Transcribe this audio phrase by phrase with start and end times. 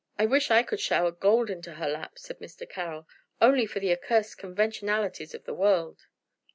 [0.17, 2.67] "I wish I could shower gold into her lap," said Mr.
[2.67, 3.07] Carroll,
[3.39, 6.07] "only for the accursed conventionalities of the world."